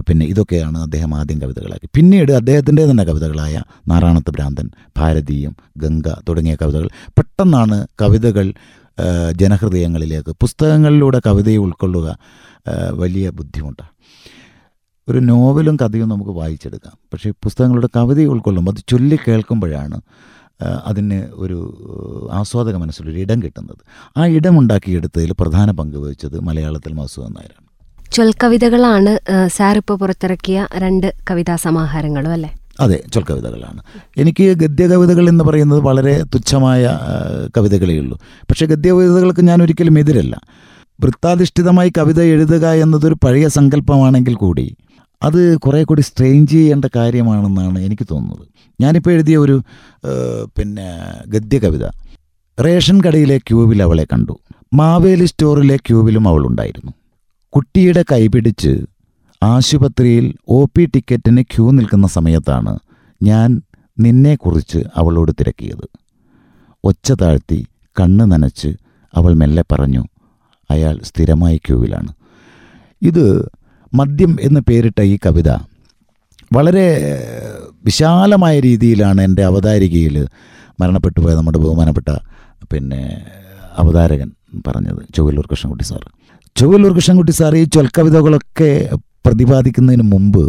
പിന്നെ 0.08 0.26
ഇതൊക്കെയാണ് 0.26 0.78
അദ്ദേഹം 0.78 1.12
ആദ്യം 1.20 1.38
കവിതകളാക്കി. 1.42 1.88
പിന്നീട് 1.96 2.32
അദ്ദേഹത്തിന്റെ 2.32 2.84
തന്നെ 2.90 3.04
കവിതകളായ 3.04 3.56
നാരായണത്ത് 3.90 4.32
ഭ്രാന്തൻ 4.32 4.68
ഭാരതീയം 4.98 5.54
ഗംഗ 5.84 6.08
തുടങ്ങിയ 6.28 6.56
കവിതകൾ 6.62 6.88
പെട്ടെന്നാണ് 7.18 7.78
കവിതകൾ 8.02 8.48
ജനഹൃദയങ്ങളിലേക്ക് 9.42 10.32
പുസ്തകങ്ങളിലൂടെ 10.42 11.20
കവിതയെ 11.28 11.60
ഉൾക്കൊള്ളുക 11.66 12.08
വലിയ 13.02 13.30
ബുദ്ധിമുട്ടാണ്. 13.30 13.92
ഒരു 15.12 15.20
നോവലും 15.20 15.76
കഥയും 15.76 16.10
നമുക്ക് 16.10 16.32
വായിച്ചെടുക്കാം. 16.32 16.96
പക്ഷേ 17.14 17.30
പുസ്തകങ്ങളുടെ 17.44 17.90
കവിതയെ 17.96 18.26
ഉൾക്കൊള്ളുമ്പോൾ 18.26 18.72
അത് 18.72 18.84
ചൊല്ലി 18.90 19.18
കേൾക്കുമ്പോഴാണ് 19.28 20.02
അതിന് 20.86 21.20
ഒരു 21.34 21.58
ആസ്വാദക 22.32 22.76
മനസ്സിലൊരു 22.76 23.20
ഇടം 23.20 23.44
കിട്ടുന്നത്. 23.44 23.82
ആ 24.18 24.26
ഇടം 24.28 24.60
ഉണ്ടാക്കിയെടുത്തതിൽ 24.60 25.32
പ്രധാന 25.40 25.72
പങ്ക് 25.72 25.98
വഹിച്ചത് 25.98 26.40
മലയാളത്തിൽ 26.40 26.94
മധുസൂദൻ 26.94 27.34
നായരാണ്. 27.34 27.68
ചൊൽക്കവിതകളാണ് 28.12 29.12
സാർ 29.48 29.78
ഇപ്പോൾ 29.78 29.98
പുറത്തിറക്കിയ 29.98 30.68
രണ്ട് 30.76 31.14
കവിതാ 31.30 31.56
സമാഹാരങ്ങളും 31.56 32.32
അല്ലേ? 32.32 32.52
അതെ 32.80 33.04
ചൊൽക്കവിതകളാണ്. 33.14 33.82
എനിക്ക് 34.18 34.44
ഗദ്യകവിതകൾ 34.44 35.30
എന്ന് 35.30 35.44
പറയുന്നത് 35.44 35.80
വളരെ 35.80 36.24
തുച്ഛമായ 36.24 37.00
കവിതകളേ 37.58 37.98
ഉള്ളൂ. 38.00 38.18
പക്ഷേ 38.50 38.66
ഗദ്യകവിതകൾക്ക് 38.66 39.48
ഞാൻ 39.48 39.64
ഒരിക്കലും 39.64 40.00
എതിരല്ല. 40.00 40.42
വൃത്താധിഷ്ഠിതമായി 41.04 41.92
കവിത 41.98 42.22
എഴുതുക 42.22 42.66
എന്നതൊരു 42.84 43.16
പഴയ 43.24 43.48
സങ്കല്പമാണെങ്കിൽ 43.48 44.36
കൂടി 44.36 44.76
അത് 45.24 45.42
കുറേ 45.64 45.80
കൂടി 45.84 46.04
സ്ട്രെയിൻ 46.08 46.42
ചെയ്യേണ്ട 46.52 46.86
കാര്യമാണെന്നാണ് 46.96 47.80
എനിക്ക് 47.88 48.06
തോന്നുന്നത്. 48.12 48.46
ഞാനിപ്പോൾ 48.80 49.12
എഴുതിയ 49.16 49.38
ഒരു 49.38 49.56
പിന്നെ 50.58 50.88
ഗദ്യ 51.34 51.58
കവിത 51.60 51.86
റേഷൻ 52.58 52.98
കടയിലെ 53.06 53.38
ക്യൂവിൽ 53.48 53.80
അവളെ 53.86 54.06
കണ്ടു. 54.14 54.36
മാവേലി 54.74 55.28
സ്റ്റോറിലെ 55.32 55.78
ക്യൂവിലും 55.88 56.26
അവളുണ്ടായിരുന്നു. 56.32 56.92
കുട്ടിയുടെ 57.54 58.04
കൈപിടിച്ച് 58.12 58.74
ആശുപത്രിയിൽ 59.42 60.26
ഒ 60.48 60.60
പി 60.74 60.84
ടിക്കറ്റിന് 60.94 61.42
ക്യൂ 61.54 61.66
നിൽക്കുന്ന 61.72 62.08
സമയത്താണ് 62.18 62.74
ഞാൻ 63.22 63.50
നിന്നെക്കുറിച്ച് 63.98 64.80
അവളോട് 64.96 65.32
തിരക്കിയത്. 65.40 65.86
ഒച്ച 66.84 67.12
താഴ്ത്തി 67.22 67.60
കണ്ണ് 67.96 68.26
നനച്ച് 68.32 68.70
അവൾ 69.14 69.32
മെല്ലെ 69.42 69.64
പറഞ്ഞു 69.72 70.04
അയാൾ 70.70 70.96
സ്ഥിരമായി 71.10 71.58
ക്യൂവിലാണ്. 71.66 72.12
ഇത് 73.02 73.26
മദ്യം 73.94 74.38
എന്ന് 74.42 74.62
പേരിട്ട 74.62 75.00
ഈ 75.04 75.18
കവിത 75.26 75.50
വളരെ 76.52 76.86
വിശാലമായ 77.86 78.60
രീതിയിലാണ് 78.60 79.22
എന്റെ 79.22 79.44
അവതാരികയിൽ 79.44 80.16
മരണപ്പെട്ടു 80.80 81.20
പോയ 81.20 81.34
നമ്മുടെ 81.34 81.58
ബഹുമാനപ്പെട്ട 81.58 82.10
പിന്നെ 82.72 83.02
അവതാരകൻ 83.78 84.30
പറഞ്ഞത് 84.68 85.02
ചൊവ്വല്ലൂർ 85.16 85.46
കൃഷ്ണൻകുട്ടി 85.52 85.84
സാറ്. 85.84 86.08
ചൊവ്വല്ലൂർ 86.56 86.92
കൃഷ്ണൻകുട്ടി 86.96 87.32
സാർ 87.32 87.56
ഈ 87.56 87.64
ചൊൽക്കവിതകളൊക്കെ 87.66 88.72
പ്രതിപാദിക്കുന്നതിന് 89.26 90.04
മുമ്പ് 90.04 90.44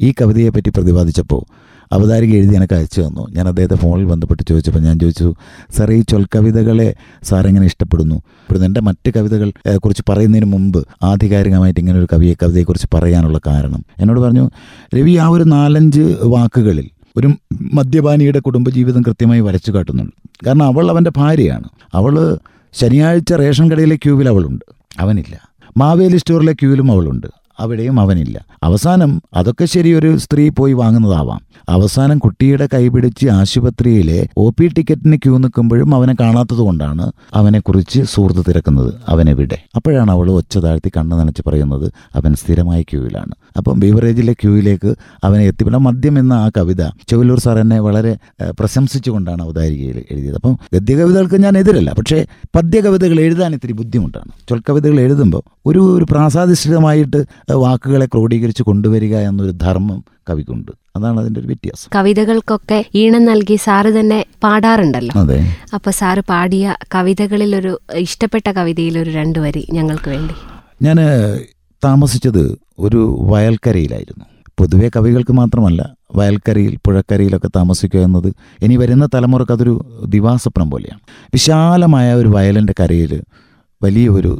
ഈ 0.00 0.14
കവിതയെപ്പറ്റി 0.20 0.70
പ്രതിപാദിച്ചപ്പോൾ 0.70 1.42
അവതാരിക 1.92 2.34
എഴുതി 2.34 2.54
എനിക്ക് 2.54 2.74
അയച്ചു 2.74 3.00
തന്നു. 3.00 3.28
ഞാൻ 3.30 3.48
അദ്ദേഹത്തെ 3.48 3.74
ഫോണിൽ 3.74 4.04
ബന്ധപ്പെട്ട് 4.04 4.42
ചോദിച്ചപ്പോൾ 4.48 4.80
ഞാൻ 4.80 4.98
ചോദിച്ചു 4.98 5.34
സാർ 5.70 5.92
ഈ 5.92 6.00
ചൊൽക്കവിതകളെ 6.02 6.94
സാർ 7.22 7.46
എങ്ങനെ 7.46 7.66
ഇഷ്ടപ്പെടുന്നു? 7.66 8.14
ഇപ്പോഴും 8.14 8.64
എന്റെ 8.64 8.80
മറ്റ് 8.80 9.10
കവിതകൾ 9.10 9.52
കുറിച്ച് 9.76 10.02
പറയുന്നതിന് 10.08 10.46
മുമ്പ് 10.46 10.86
ആധികാരികമായിട്ട് 11.02 11.80
ഇങ്ങനെ 11.80 11.98
ഒരു 11.98 12.06
കവിയെ 12.12 12.34
കവിതയെക്കുറിച്ച് 12.34 12.88
പറയാനുള്ള 12.94 13.40
കാരണം. 13.46 13.84
എന്നോട് 13.98 14.20
പറഞ്ഞു 14.20 14.50
രവി 14.96 15.16
ആ 15.16 15.26
ഒരു 15.26 15.44
നാലഞ്ച് 15.44 16.16
വാക്കുകളിൽ 16.22 16.90
ഒരു 17.16 17.30
മദ്യപാനിയുടെ 17.74 18.38
കുടുംബജീവിതം 18.38 19.02
കൃത്യമായി 19.02 19.40
വരച്ചു 19.40 19.72
കാട്ടുന്നുണ്ട്. 19.72 20.46
കാരണം 20.46 20.66
അവൾ 20.66 20.90
അവന്റെ 20.90 21.10
ഭാര്യയാണ്. 21.16 21.64
അവൾ 21.94 22.38
ശനിയാഴ്ച 22.72 23.32
റേഷൻ 23.32 23.70
കടയിലെ 23.70 23.96
ക്യൂവിൽ 23.96 24.28
അവളുണ്ട്. 24.28 24.64
അവനില്ല. 24.98 25.40
മാവേലി 25.76 26.16
സ്റ്റോറിലെ 26.16 26.52
ക്യൂവിലും 26.52 26.92
അവളുണ്ട്. 26.92 27.26
അവിടെയും 27.60 28.00
അവനില്ല. 28.00 28.44
അവസാനം 28.62 29.22
അതൊക്കെ 29.34 29.64
ശരി 29.64 29.92
ഒരു 29.92 30.16
സ്ത്രീ 30.16 30.48
പോയി 30.48 30.72
വാങ്ങുന്നതാവാം. 30.72 31.40
അവസാനം 31.68 32.18
കുട്ടിയുടെ 32.18 32.68
കൈപിടിച്ച് 32.74 33.28
ആശുപത്രിയിലെ 33.28 34.28
ഒ 34.36 34.50
പി 34.50 34.66
ടിക്കറ്റിന് 34.66 35.16
ക്യൂ 35.16 35.38
നിൽക്കുമ്പോഴും 35.38 35.94
അവനെ 35.94 36.14
കാണാത്തത് 36.20 36.58
കൊണ്ടാണ് 36.58 37.12
അവനെക്കുറിച്ച് 37.34 38.02
സുഹൃത്ത് 38.02 38.44
തിരക്കുന്നത്. 38.48 38.94
അവനെവിടെ 39.08 39.58
അപ്പോഴാണ് 39.76 40.10
അവൾ 40.10 40.30
ഒച്ച 40.30 40.58
താഴ്ത്തി 40.58 40.92
കണ്ണു 40.96 41.16
നനച്ച് 41.16 41.42
പറയുന്നത്. 41.46 41.92
അവൻ 42.14 42.34
സ്ഥിരമായ 42.34 42.82
ക്യൂവിലാണ്. 42.82 43.32
അപ്പം 43.58 43.80
ബീവറേജിലെ 43.80 44.32
ക്യൂയിലേക്ക് 44.32 44.94
അവനെ 45.24 45.44
എത്തിപ്പെടാൻ 45.44 45.82
മദ്യം 45.82 46.18
എന്ന 46.18 46.32
ആ 46.32 46.50
കവിത 46.56 46.82
ചെവല്ലൂർ 47.08 47.40
സാർ 47.40 47.58
എന്നെ 47.58 47.80
വളരെ 47.80 48.16
പ്രശംസിച്ചുകൊണ്ടാണ് 48.50 49.42
അവതാരികയിൽ 49.42 50.04
എഴുതിയത്. 50.10 50.34
അപ്പം 50.34 50.58
ഗദ്യകവിതകൾക്ക് 50.74 51.42
ഞാൻ 51.42 51.58
എതിരല്ല 51.58 51.92
പക്ഷേ 51.92 52.26
പദ്യകവിതകൾ 52.56 53.20
എഴുതാൻ 53.20 53.54
ഇത്തിരി 53.54 53.72
ബുദ്ധിമുട്ടാണ്. 53.72 54.32
ചൊൽക്കവിതകൾ 54.50 55.00
എഴുതുമ്പോൾ 55.00 55.42
ഒരു 55.66 55.78
ഒരു 55.96 56.06
പ്രാസാദിഷ്ഠിതമായിട്ട് 56.10 57.24
വാക്കുകളെ 57.52 58.06
ക്രോഡീകരിച്ച് 58.06 58.62
കൊണ്ടുവരിക 58.62 59.16
എന്നൊരു 59.16 59.50
ധർമ്മം 59.50 60.04
കവിക്കുണ്ട്. 60.30 60.72
അതാണ് 60.96 61.20
അതിന്റെ 61.20 61.40
ഒരു 61.40 61.46
വ്യത്യാസം. 61.46 61.90
കവിതകൾക്കൊക്കെ 61.94 62.84
ഈണം 62.94 63.24
നൽകി 63.24 63.56
സാറ് 63.56 64.00
തന്നെ 64.00 64.24
പാടാറുണ്ടല്ലോ. 64.44 65.20
അതെ. 65.20 65.56
അപ്പൊ 65.74 65.90
സാറ് 65.90 66.22
പാടിയ 66.28 66.76
കവിതകളിൽ 66.94 67.56
ഒരു 67.56 67.80
ഇഷ്ടപ്പെട്ട 67.94 68.50
കവിതയിൽ 68.50 68.98
ഒരു 68.98 69.10
രണ്ടു 69.10 69.38
വരി 69.38 69.66
ഞങ്ങൾക്ക് 69.72 70.08
വേണ്ടി. 70.10 70.34
ഞാൻ 70.82 70.96
താമസിച്ചത് 71.84 72.58
ഒരു 72.78 73.18
വയൽക്കരയിലായിരുന്നു. 73.20 74.24
പൊതുവെ 74.58 74.90
കവികൾക്ക് 74.96 75.32
മാത്രമല്ല 75.32 75.96
വയൽക്കരയിൽ 76.14 76.78
പുഴക്കരയിലൊക്കെ 76.86 77.48
താമസിക്കുക 77.56 78.00
എന്നത് 78.00 78.34
ഇനി 78.62 78.76
വരുന്ന 78.76 79.08
തലമുറയ്ക്ക് 79.14 79.52
അതൊരു 79.52 79.74
ദിവാസ്വപ്നം 80.06 80.70
പോലെയാണ്. 80.70 81.00
വിശാലമായ 81.34 82.14
ഒരു 82.14 82.28
വയലിന്റെ 82.28 82.74
കരയിൽ 82.80 83.22
വലിയ 83.82 84.08
ഒരു 84.08 84.30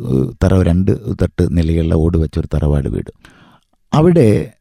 തറ 0.44 0.62
രണ്ട് 0.62 0.92
തട്ട് 1.22 1.44
നിലയുള്ള 1.50 1.94
ഓട് 1.94 2.16
വെച്ചൊരു 2.18 2.48
തറവാട് 2.54 2.88
വീട്. 2.88 3.12
അവിടെ 3.92 4.52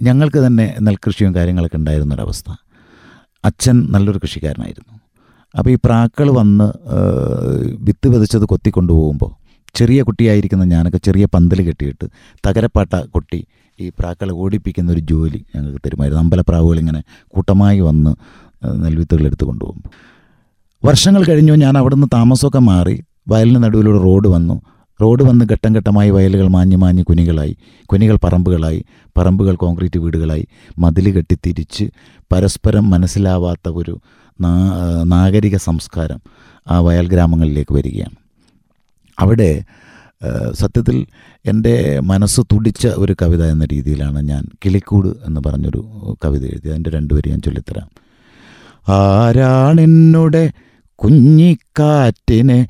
ഞങ്ങൾക്ക് 0.00 0.46
തന്നെ 0.46 0.74
നെൽകൃഷിയും 0.80 1.34
കാര്യങ്ങളൊക്കെ 1.34 1.76
ഉണ്ടായിരുന്ന 1.76 2.14
ഉണ്ടായിരുന്നൊരവസ്ഥ. 2.14 2.54
അച്ഛൻ 3.44 3.86
നല്ലൊരു 3.90 4.20
കൃഷിക്കാരനായിരുന്നു. 4.22 4.94
അപ്പോൾ 5.58 5.70
ഈ 5.70 5.78
പ്രാക്കൾ 5.84 6.30
വന്ന് 6.30 6.66
വിത്ത് 7.78 8.08
വിതച്ചത് 8.08 8.44
കൊത്തിക്കൊണ്ടുപോകുമ്പോൾ 8.44 9.41
ചെറിയ 9.74 10.02
കുട്ടിയായിരിക്കുന്ന 10.02 10.64
ഞാനൊക്കെ 10.64 10.98
ചെറിയ 10.98 11.24
പന്തൽ 11.34 11.60
കെട്ടിയിട്ട് 11.68 12.06
തകരപ്പാട്ട 12.46 12.94
കൊട്ടി 13.14 13.44
ഈ 13.80 13.88
പ്രാക്കളെ 13.98 14.32
ഓടിപ്പിക്കുന്ന 14.32 14.92
ഒരു 14.92 15.00
ജോലി 15.00 15.44
ഞങ്ങൾക്ക് 15.56 15.78
തരുമായിരുന്നു. 15.86 16.22
അമ്പലപ്രാവുകൾ 16.22 16.78
ഇങ്ങനെ 16.78 17.02
കൂട്ടമായി 17.28 17.80
വന്ന് 17.80 18.12
നെൽവിത്തുകളെടുത്ത് 18.84 19.44
കൊണ്ടുപോകും 19.44 19.82
വർഷങ്ങൾ 20.84 21.24
കഴിഞ്ഞു 21.24 21.54
ഞാൻ 21.54 21.78
അവിടുന്ന് 21.78 22.06
താമസമൊക്കെ 22.14 22.58
മാറി 22.58 23.02
വയലിന് 23.28 23.64
നടുവിലൂടെ 23.64 23.98
റോഡ് 23.98 24.28
വന്നു. 24.28 24.62
റോഡ് 25.02 25.22
വന്ന് 25.22 25.44
ഘട്ടം 25.52 25.76
ഘട്ടമായി 25.76 26.10
വയലുകൾ 26.10 26.48
മാഞ്ഞു 26.48 26.76
മാഞ്ഞ് 26.76 27.04
കുനികളായി. 27.04 27.56
കുനികൾ 27.86 28.16
പറമ്പുകളായി 28.24 28.84
പറമ്പുകൾ 29.18 29.54
കോൺക്രീറ്റ് 29.54 29.98
വീടുകളായി. 29.98 30.46
മതിൽ 30.78 31.16
കെട്ടി 31.16 31.36
തിരിച്ച് 31.46 31.84
പരസ്പരം 32.32 32.90
മനസ്സിലാവാത്ത 32.90 33.68
ഒരു 33.68 33.94
നാഗരിക 35.04 35.56
സംസ്കാരം 35.56 36.20
ആ 36.70 36.80
വയൽ 36.80 37.06
ഗ്രാമങ്ങളിലേക്ക് 37.08 37.74
വരികയാണ്. 37.74 38.16
അവിടെ 39.18 39.64
സത്യത്തിൽ 40.52 41.06
എന്റെ 41.46 42.00
മനസ്സ് 42.00 42.40
തുടിച്ച 42.40 42.86
ഒരു 42.86 43.16
കവിത 43.22 43.44
എന്ന 43.44 43.64
രീതിയിലാണ് 43.64 44.22
ഞാൻ 44.22 44.44
കിളിക്കൂട് 44.64 45.08
എന്ന് 45.08 45.40
പറഞ്ഞൊരു 45.46 46.16
കവിത 46.24 46.44
എഴുതി 46.44 46.68
അതിന്റെ 46.68 46.90
രണ്ടുപേരും 46.90 47.30
ഞാൻ 47.30 47.40
ചൊല്ലിത്തരാം. 47.40 47.88
ആരാണെന്നുടെ 48.92 50.52
കുഞ്ഞിക്കാറ്റിനെ 50.94 52.66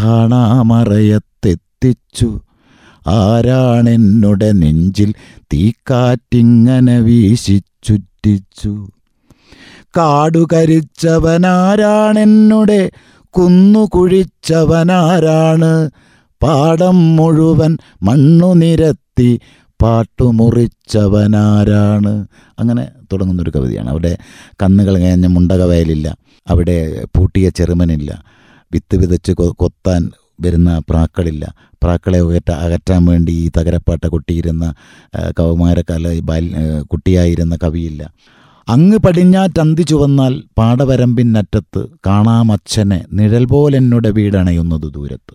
കാണാമറയത്തെത്തിച്ചു. 0.00 2.40
ആരാണെന്നുടെ 3.06 4.52
നെഞ്ചിൽ 4.52 5.14
തീക്കാറ്റിങ്ങനെ 5.38 7.00
വീശിച്ചുറ്റിച്ചു. 7.00 8.88
കാടുകരിച്ചവനാരാണെന്നുടെ 9.96 12.90
കുന്നു 13.36 13.88
കുഴിച്ചവനാരാണ് 13.94 15.90
പാടം 16.42 17.16
മുഴുവൻ 17.16 17.78
മണ്ണു 18.02 18.54
നിരത്തി 18.54 19.40
പാട്ടുമുറിച്ചവനാരാണ്. 19.82 22.26
അങ്ങനെ 22.58 22.88
തുടങ്ങുന്നൊരു 23.12 23.52
കവിതയാണ്. 23.56 23.90
അവിടെ 23.90 24.16
കന്നുകൾ 24.62 24.98
കഴിഞ്ഞ 24.98 25.26
മുണ്ടക 25.26 25.62
വയലില്ല 25.62 26.16
അവിടെ 26.50 27.04
പൂട്ടിയ 27.16 27.48
ചെറുമനില്ല. 27.48 28.24
വിത്ത് 28.72 28.96
വിതച്ച് 28.96 29.32
കൊത്താൻ 29.32 30.10
വരുന്ന 30.40 30.82
പ്രാക്കളില്ല. 30.90 31.54
പ്രാക്കളെ 31.82 32.20
ഉയറ്റ 32.20 32.50
അകറ്റാൻ 32.50 33.04
വേണ്ടി 33.04 33.32
ഈ 33.32 33.50
തകരപ്പാട്ട 33.58 34.06
കൊട്ടിയിരുന്ന 34.06 34.74
കൗമാരക്കാല 35.38 36.20
ബാൽ 36.20 36.50
കുട്ടിയായിരുന്ന 36.82 37.58
കവിയില്ല. 37.64 38.10
അങ്ങ് 38.68 38.98
പടിഞ്ഞാറ്റന്തി 38.98 39.82
ചുവന്നാൽ 39.82 40.42
പാടവരമ്പിനറ്റത്ത് 40.58 41.86
കാണാമച്ഛനെ 42.06 43.04
നിഴൽ 43.12 43.44
പോലെന്നുടെ 43.44 44.10
വീടണയുന്നത് 44.10 44.92
ദൂരത്ത്. 44.92 45.34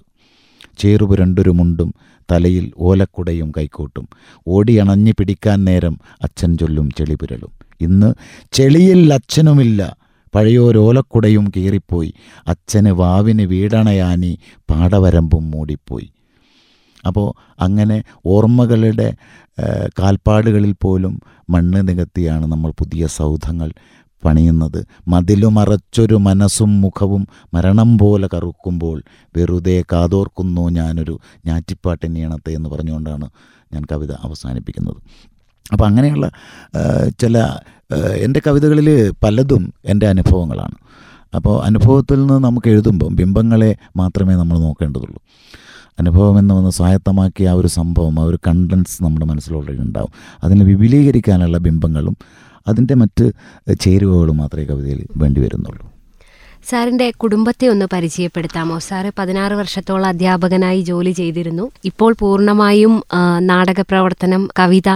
ചേറുപുരണ്ടൊരു 0.77 1.49
മുണ്ടും 1.49 1.93
തലയിൽ 2.31 2.71
ഓലക്കുടയും 2.77 3.51
കൈക്കോട്ടും. 3.57 4.07
ഓടിയണഞ്ഞു 4.47 5.11
പിടിക്കാൻ 5.11 5.65
നേരം 5.65 5.99
അച്ഛൻ 6.21 6.57
ചൊല്ലും 6.57 6.89
ചെളിപുരലും 6.97 7.51
ഇന്ന് 7.81 8.13
ചെളിയിൽ 8.51 9.13
അച്ഛനുമില്ല. 9.13 9.95
പഴയോരോലക്കുടയും 10.35 11.51
കീറിപ്പോയി. 11.57 12.13
അച്ഛന് 12.47 12.89
വാവിന് 12.89 13.41
വീടണയാനി 13.41 14.39
പാടവരമ്പും 14.69 15.51
മൂടിപ്പോയി. 15.51 16.11
അപ്പോൾ 17.07 17.53
അങ്ങനെ 17.59 18.03
ഓർമ്മകളുടെ 18.25 19.13
കാൽപ്പാടുകളിൽ 19.99 20.75
പോലും 20.81 21.21
മണ്ണ് 21.49 21.87
നികത്തിയാണ് 21.87 22.45
നമ്മൾ 22.51 22.71
പുതിയ 22.71 23.07
സൗധങ്ങൾ 23.07 23.71
പണിയുന്നത്. 24.25 24.85
മതിലുമറച്ചൊരു 25.07 26.15
മനസ്സും 26.15 26.81
മുഖവും 26.81 27.27
മരണം 27.53 27.97
പോലെ 27.97 28.29
കറുക്കുമ്പോൾ 28.33 29.03
വെറുതെ 29.37 29.83
കാതോർക്കുന്നു 29.93 30.69
ഞാനൊരു 30.69 31.19
ഞാറ്റിപ്പാട്ടിനീണത്തെ 31.45 32.51
എന്ന് 32.51 32.69
പറഞ്ഞുകൊണ്ടാണ് 32.69 33.29
ഞാൻ 33.73 33.83
കവിത 33.91 34.11
അവസാനിപ്പിക്കുന്നത്. 34.11 34.99
അപ്പോൾ 35.73 35.85
അങ്ങനെയുള്ള 35.85 36.31
ചില 37.19 37.37
എന്റെ 38.17 38.41
കവിതകളിൽ 38.47 39.11
പലതും 39.23 39.73
എന്റെ 39.85 40.07
അനുഭവങ്ങളാണ്. 40.07 40.75
അപ്പോൾ 41.35 41.63
അനുഭവത്തിൽ 41.65 42.19
നിന്ന് 42.19 42.33
നമുക്ക് 42.33 42.69
എഴുതുമ്പം 42.69 43.15
ബിംബങ്ങളെ 43.15 43.75
മാത്രമേ 43.95 44.33
നമ്മൾ 44.35 44.59
നോക്കേണ്ടതുള്ളൂ. 44.59 45.19
അനുഭവം 46.01 46.35
എന്ന് 46.39 46.53
വന്ന് 46.53 46.71
സ്വായത്തമാക്കിയ 46.71 47.49
ആ 47.53 47.55
ഒരു 47.61 47.69
സംഭവം 47.77 48.15
ആ 48.19 48.23
ഒരു 48.23 48.39
കണ്ടൻസ് 48.47 48.97
നമ്മുടെ 49.03 49.25
മനസ്സിൽ 49.25 49.53
ഓൾറെഡി 49.53 49.81
ഉണ്ടാവും. 49.87 50.11
അതിനെ 50.43 50.65
വിപുലീകരിക്കാനുള്ള 50.65 51.57
ബിംബങ്ങളും 51.67 52.17
അതിന്റെ 52.67 52.95
മറ്റ് 53.01 53.25
ചേരുവകളും 53.79 54.37
മാത്രമേ 54.37 54.65
കവിതയിൽ 54.65 54.99
വേണ്ടി 55.17 55.39
വരുന്നുള്ളൂ. 55.41 55.85
സാറിന്റെ 56.69 57.07
കുടുംബത്തെ 57.21 57.65
ഒന്ന് 57.67 57.85
പരിചയപ്പെടുത്താമോ? 57.93 58.75
സാറ് 58.87 59.09
പതിനാറ് 59.19 59.53
വർഷത്തോളം 59.53 60.05
അധ്യാപകനായി 60.05 60.81
ജോലി 60.81 61.11
ചെയ്തിരുന്നു. 61.11 61.65
ഇപ്പോൾ 61.85 62.11
പൂർണമായും 62.19 62.93
നാടകപ്രവർത്തനം 63.39 63.47
നാടക 63.47 63.81
പ്രവർത്തനം 63.89 64.43
കവിത 64.59 64.89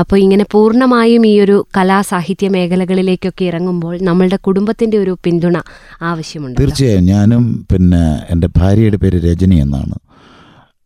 അപ്പോൾ 0.00 0.16
ഇങ്ങനെ 0.16 0.44
പൂർണമായും 0.52 1.22
ഈ 1.26 1.32
ഒരു 1.40 1.56
കലാ 1.76 1.98
സാഹിത്യ 2.10 2.48
മേഖലകളിലേക്കൊക്കെ 2.48 3.44
ഇറങ്ങുമ്പോൾ 3.44 3.94
നമ്മളുടെ 4.02 4.38
കുടുംബത്തിന്റെ 4.46 4.96
ഒരു 4.96 5.12
പിന്തുണ 5.24 5.56
ആവശ്യമുണ്ട്? 6.02 6.56
തീർച്ചയായും. 6.60 7.04
ഞാനും 7.06 7.44
പിന്നെ 7.72 8.04
എന്റെ 8.30 8.48
ഭാര്യയുടെ 8.56 8.96
പേര് 8.96 9.18
രജനി 9.24 9.56
എന്നാണ്. 9.56 9.96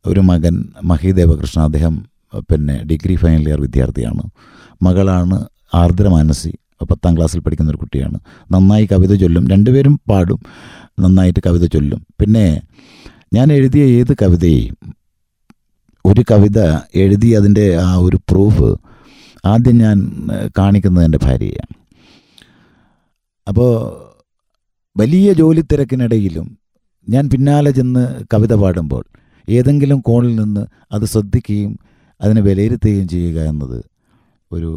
ഒരു 0.06 0.20
മകൻ 0.20 0.64
മഹി 0.84 1.10
ദേവകൃഷ്ണ 1.12 1.62
അദ്ദേഹം 1.62 2.04
പിന്നെ 2.38 2.84
ഡിഗ്രി 2.84 3.14
ഫൈനൽ 3.14 3.48
ഇയർ 3.48 3.60
വിദ്യാർത്ഥിയാണ്. 3.60 4.30
മകളാണ് 4.82 5.46
ആർദ്ര 5.74 6.08
മാനസി 6.08 6.52
പത്താം 6.90 7.16
ക്ലാസ്സിൽ 7.16 7.40
പഠിക്കുന്ന 7.40 7.70
ഒരു 7.70 7.78
കുട്ടിയാണ്. 7.78 8.18
നന്നായി 8.50 8.88
കവിത 8.92 9.14
ചൊല്ലും. 9.14 9.48
രണ്ടുപേരും 9.48 10.00
പാടും. 10.10 10.40
നന്നായിട്ട് 11.00 11.40
കവിത 11.46 11.64
ചൊല്ലും. 11.66 12.06
പിന്നെ 12.20 12.62
ഞാൻ 13.34 13.52
എഴുതിയ 13.52 13.84
ഏത് 13.84 14.12
കവിതയും 14.22 14.76
ഒരു 16.06 16.24
കവിത 16.30 16.58
എഴുതി 16.94 17.28
അതിന്റെ 17.28 17.76
ആ 17.76 17.96
ഒരു 17.96 18.16
പ്രൂഫ് 18.16 18.76
ആദ്യം 19.46 19.78
ഞാൻ 19.78 19.98
കാണിക്കുന്നത് 20.58 21.04
എന്റെ 21.04 21.18
ഭാര്യയാണ് 21.22 21.74
അപ്പോൾ 23.48 23.70
വലിയ 24.96 25.32
ജോലി 25.32 25.60
തിരക്കിനിടയിലും 25.60 26.58
ഞാൻ 27.08 27.30
പിന്നാലെ 27.30 27.70
ചെന്ന് 27.70 28.24
കവിത 28.34 28.54
പാടുമ്പോൾ 28.54 29.04
ഏതെങ്കിലും 29.56 30.00
കോണിൽ 30.00 30.34
നിന്ന് 30.40 30.62
അത് 30.92 31.04
ശ്രദ്ധിക്കുകയും 31.04 31.72
അതിനെ 32.20 32.40
വിലയിരുത്തുകയും 32.40 33.08
ചെയ്യുക 33.08 33.38
എന്നത് 33.40 33.78
ഒരു 34.52 34.70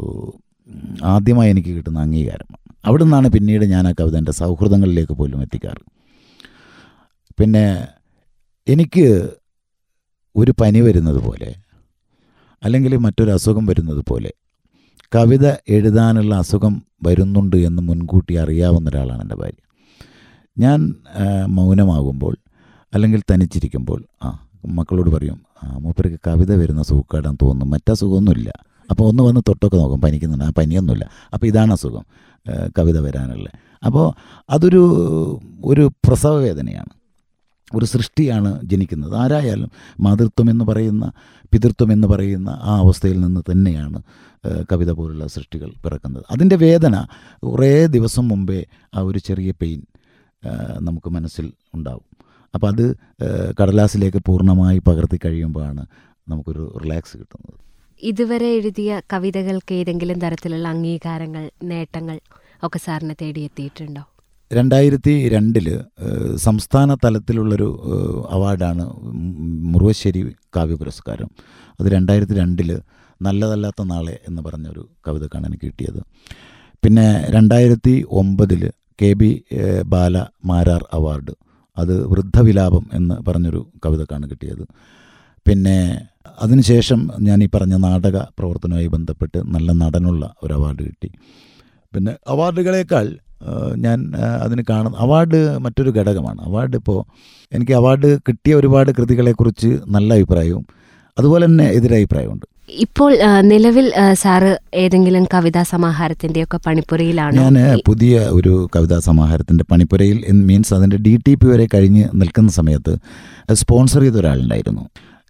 ആദ്യമായി 1.03 1.49
എനിക്ക് 1.49 1.71
കിട്ടുന്ന 1.75 1.99
അംഗീകാരമാണ്. 1.99 2.59
അവിടെ 2.85 3.03
നിന്നാണ് 3.03 3.27
പിന്നീട് 3.27 3.65
ഞാൻ 3.65 3.87
ആ 3.87 3.91
കവിത 3.99 4.15
എന്റെ 4.17 4.31
സൗഹൃദങ്ങളിലേക്ക് 4.31 5.13
പോലും 5.13 5.41
എത്തിക്കാറ്. 5.41 5.81
പിന്നെ 7.39 7.65
എനിക്ക് 8.67 9.05
ഒരു 10.35 10.51
പനി 10.61 10.79
വരുന്നത് 10.81 11.19
പോലെ 11.27 11.49
അല്ലെങ്കിൽ 12.63 12.93
മറ്റൊരു 12.97 13.31
അസുഖം 13.31 13.65
വരുന്നത് 13.65 14.01
പോലെ 14.09 14.31
കവിത 15.15 15.45
എഴുതാനുള്ള 15.69 16.35
അസുഖം 16.35 16.73
വരുന്നുണ്ട് 17.03 17.57
എന്ന് 17.67 17.81
മുൻകൂട്ടി 17.81 18.33
അറിയാവുന്ന 18.35 18.89
ഒരാളാണ് 18.89 19.21
എന്റെ 19.21 19.35
ഭാര്യ. 19.35 19.59
ഞാൻ 20.57 20.79
മൗനമാകുമ്പോൾ 21.47 22.35
അല്ലെങ്കിൽ 22.93 23.21
തനിച്ചിരിക്കുമ്പോൾ 23.31 23.99
ആ 24.23 24.29
മക്കളോട് 24.65 25.09
പറയും 25.09 25.41
ആ 25.63 25.77
മൂപ്പർക്ക് 25.77 26.19
കവിത 26.27 26.55
വരുന്ന 26.55 26.83
സൂക്കേടാൻ 26.83 27.37
തോന്നും 27.41 27.69
മറ്റസുഖമൊന്നുമില്ല 27.69 28.53
അപ്പോൾ 28.89 29.03
ഒന്ന് 29.03 29.23
വന്ന് 29.23 29.41
തൊട്ടൊക്കെ 29.47 29.77
നോക്കും. 29.77 30.01
പനിക്കുന്നുണ്ട്. 30.01 30.45
ആ 30.45 30.51
പനിയൊന്നുമില്ല. 30.57 31.09
അപ്പോൾ 31.33 31.45
ഇതാണ് 31.45 31.71
അസുഖം. 31.71 32.05
കവിത 32.79 32.99
വരാനുള്ളത്. 32.99 33.51
അപ്പോൾ 33.85 34.13
അതൊരു 34.49 34.81
ഒരു 35.65 35.91
പ്രസവ 36.07 36.35
വേദനയാണ്. 36.35 36.89
ഒരു 37.73 37.85
സൃഷ്ടിയാണ് 37.85 38.61
ജനിക്കുന്നത്. 38.63 39.15
ആരായാലും 39.15 39.71
മാതൃത്വം 39.99 40.49
എന്ന് 40.49 40.65
പറയുന്ന 40.65 41.11
പിതൃത്വം 41.51 41.91
എന്ന് 41.91 42.07
പറയുന്ന 42.07 42.49
ആ 42.49 42.77
അവസ്ഥയിൽ 42.77 43.21
നിന്ന് 43.21 43.41
തന്നെയാണ് 43.51 44.03
കവിത 44.71 44.91
പോലുള്ള 44.91 45.27
സൃഷ്ടികൾ 45.27 45.71
പിറക്കുന്നത്. 45.83 46.25
അതിന്റെ 46.31 46.55
വേദന 46.55 47.05
കുറേ 47.43 47.85
ദിവസം 47.85 48.27
മുമ്പേ 48.27 48.65
ആ 48.95 48.99
ഒരു 48.99 49.19
ചെറിയ 49.19 49.51
പെയിൻ 49.51 49.81
നമുക്ക് 50.79 51.09
മനസ്സിൽ 51.09 51.51
ഉണ്ടാവും. 51.75 52.30
അപ്പോൾ 52.53 52.67
അത് 52.73 52.85
കടലാസിലേക്ക് 53.59 54.19
പൂർണമായി 54.27 54.79
പകർത്തി 54.87 55.17
കഴിയുമ്പോഴാണ് 55.25 55.83
നമുക്കൊരു 56.29 56.63
റിലാക്സ് 56.83 57.15
കിട്ടുന്നത്. 57.17 57.57
ഇതുവരെ 58.03 58.47
എഴുതിയ 58.57 59.01
കവിതകൾക്ക് 59.13 59.73
ഏതെങ്കിലും 59.73 60.19
തരത്തിലുള്ള 60.19 60.67
അംഗീകാരങ്ങൾ 60.67 61.43
നേട്ടങ്ങൾ 61.63 62.17
ഒക്കെ 62.63 62.79
സാറിനെ 62.85 63.15
തേടിയെത്തിയിട്ടുണ്ടോ 63.21 64.03
രണ്ടായിരത്തി 64.51 65.13
രണ്ടിൽ 65.33 65.67
സംസ്ഥാന 66.45 66.95
തലത്തിലുള്ളൊരു 67.03 67.67
അവാർഡാണ് 68.35 68.85
മുറുവശ്ശേരി 69.73 70.21
കാവ്യ 70.55 70.75
പുരസ്കാരം. 70.75 71.29
അത് 71.79 71.87
രണ്ടായിരത്തി 71.87 72.35
രണ്ടിൽ 72.41 72.71
നല്ലതല്ലാത്ത 73.21 73.81
നാളെ 73.83 74.15
എന്ന് 74.27 74.41
പറഞ്ഞൊരു 74.41 74.83
കവിതക്കാണ് 75.07 75.45
എനിക്ക് 75.45 75.65
കിട്ടിയത്. 75.65 76.01
പിന്നെ 76.83 77.07
രണ്ടായിരത്തി 77.35 77.95
ഒമ്പതിൽ 78.21 78.61
K 79.01 79.13
B 79.13 79.31
Bala 79.93 80.25
Marar 80.45 80.83
award. 80.93 81.33
അത് 81.81 81.93
വൃദ്ധവിലാപം 82.11 82.85
എന്ന് 82.93 83.15
പറഞ്ഞൊരു 83.27 83.61
കവിതക്കാണ് 83.85 84.25
കിട്ടിയത്. 84.31 84.63
പിന്നെ 85.45 85.77
അതിനുശേഷം 86.41 86.99
ഞാൻ 87.27 87.43
ഈ 87.43 87.47
പറഞ്ഞ 87.55 87.75
നാടക 87.85 88.17
പ്രവർത്തനവുമായി 88.39 88.87
ബന്ധപ്പെട്ട് 88.87 89.39
നല്ല 89.55 89.71
നടനുള്ള 89.71 90.23
ഒരു 90.43 90.53
അവാർഡ് 90.53 90.83
കിട്ടി. 90.87 91.09
പിന്നെ 91.93 92.11
അവാർഡുകളേക്കാൾ 92.27 93.07
ഞാൻ 93.85 93.99
അതിന് 94.45 94.63
കാണുന്ന 94.69 94.97
അവാർഡ് 94.97 95.39
മറ്റൊരു 95.59 95.91
ഘടകമാണ്. 95.99 96.39
അവാർഡ് 96.49 96.75
ഇപ്പോൾ 96.81 96.99
എനിക്ക് 97.51 97.73
അവാർഡ് 97.73 98.09
കിട്ടിയ 98.27 98.53
ഒരുപാട് 98.55 98.91
കൃതികളെക്കുറിച്ച് 98.97 99.69
നല്ല 99.95 100.09
അഭിപ്രായവും 100.13 100.65
അതുപോലെ 101.17 101.43
തന്നെ 101.45 101.65
എതിരഭിപ്രായമുണ്ട് 101.77 102.45
ഇപ്പോൾ 102.79 103.11
നിലവിൽ 103.41 103.93
സാറ് 104.13 104.51
ഏതെങ്കിലും 104.73 105.23
കവിതാ 105.33 105.63
സമാഹാരത്തിന്റെയൊക്കെ 105.63 106.59
പണിപ്പുരയിലാണ്? 106.65 107.35
ഞാൻ 107.37 107.79
പുതിയ 107.85 108.19
ഒരു 108.19 108.69
കവിതാ 108.75 108.99
സമാഹാരത്തിന്റെ 108.99 109.63
പണിപ്പുരയിൽ 109.71 110.17
മീൻസ് 110.33 110.73
അതിന്റെ 110.73 110.97
ഡി 110.97 111.17
ടി 111.27 111.35
പി 111.35 111.45
വരെ 111.45 111.67
കഴിഞ്ഞ് 111.73 112.03
നിൽക്കുന്ന 112.13 112.51
സമയത്ത് 112.51 112.93
സ്പോൺസർ 113.53 114.01
ചെയ്ത 114.01 114.15
ഒരാളുണ്ടായിരുന്നു 114.15 114.85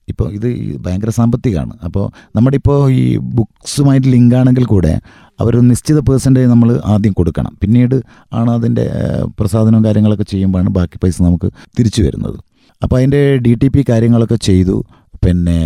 ഇപ്പോൾ 0.07 0.31
ഇത് 0.33 0.47
ഭയങ്കര 0.85 1.09
സാമ്പത്തികമാണ് 1.09 1.73
അപ്പോൾ 1.83 2.05
നമ്മുടെ 2.35 2.55
ഇപ്പോൾ 2.55 2.91
ഈ 2.91 3.17
ബുക്സുമായിട്ട് 3.17 4.07
ലിങ്ക് 4.07 4.35
ആണെങ്കിൽ 4.35 4.65
കൂടെ 4.65 4.99
അവർ 5.39 5.61
നിശ്ചിത 5.61 5.99
പേഴ്സന്റേജ് 5.99 6.49
നമ്മൾ 6.49 6.81
ആദ്യം 6.85 7.13
കൊടുക്കണം. 7.13 7.57
പിന്നീട് 7.61 8.01
ആണ് 8.33 8.51
അതിന്റെ 8.51 8.91
പ്രസാദനവും 9.39 9.85
കാര്യങ്ങളൊക്കെ 9.85 10.23
ചെയ്യുമ്പോഴാണ് 10.23 10.69
ബാക്കി 10.69 10.97
പൈസ 11.03 11.21
നമുക്ക് 11.21 11.51
തിരിച്ചു 11.79 12.01
വരുന്നത്. 12.01 12.39
അപ്പോൾ 12.83 12.97
അതിന്റെ 12.97 13.37
ഡി 13.37 13.53
ടി 13.53 13.67
പി 13.67 13.85
കാര്യങ്ങളൊക്കെ 13.89 14.35
ചെയ്തു. 14.35 14.83
പിന്നെ 15.25 15.59